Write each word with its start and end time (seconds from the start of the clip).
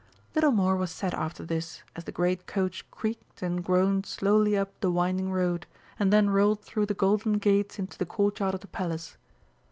Little 0.33 0.49
more 0.49 0.75
was 0.77 0.89
said 0.89 1.13
after 1.13 1.45
this, 1.45 1.83
as 1.95 2.05
the 2.05 2.11
great 2.11 2.47
coach 2.47 2.89
creaked 2.89 3.43
and 3.43 3.63
groaned 3.63 4.07
slowly 4.07 4.57
up 4.57 4.71
the 4.79 4.89
winding 4.89 5.31
road, 5.31 5.67
and 5.99 6.11
then 6.11 6.31
rolled 6.31 6.61
through 6.63 6.87
the 6.87 6.95
golden 6.95 7.33
gates 7.33 7.77
into 7.77 7.99
the 7.99 8.05
courtyard 8.07 8.55
of 8.55 8.61
the 8.61 8.67
Palace. 8.67 9.17